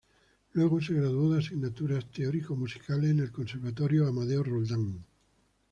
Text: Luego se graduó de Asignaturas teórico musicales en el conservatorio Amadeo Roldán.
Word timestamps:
Luego 0.53 0.81
se 0.81 0.95
graduó 0.95 1.31
de 1.31 1.37
Asignaturas 1.45 2.09
teórico 2.09 2.55
musicales 2.55 3.11
en 3.11 3.19
el 3.19 3.31
conservatorio 3.31 4.07
Amadeo 4.07 4.41
Roldán. 4.41 5.05